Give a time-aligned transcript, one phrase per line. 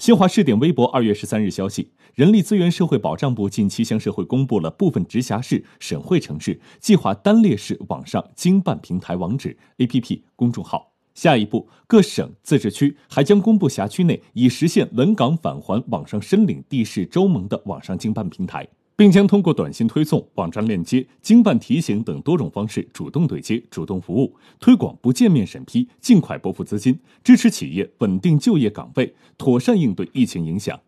[0.00, 10.90] 新华视点微博二月十三日消息，人力资源社会保障部近期向社会公布了部分直辖市、省会城市计划单列市网上经办平台网址、APP、公众号。
[11.14, 18.66] 下一步，各省、自治区还将公布辖区内已实现稳岗返还网上申领地市州盟的网上经办平台。
[19.00, 30.78] 并将通过短信推送、网站链接、经办提醒等多种方式主动对接、主动服务，推广不见面审批，尽快拨付资金，支持企业稳定就业岗位，妥善应对疫情影响。